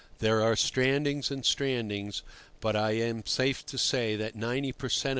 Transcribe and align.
There 0.17 0.41
are 0.41 0.55
strandings 0.55 1.29
and 1.29 1.43
strandings, 1.43 2.23
but 2.59 2.75
I 2.75 2.93
am 2.93 3.23
safe 3.27 3.63
to 3.67 3.77
say 3.77 4.15
that 4.15 4.35
90 4.35 4.71
per 4.71 4.89
cent. 4.89 5.09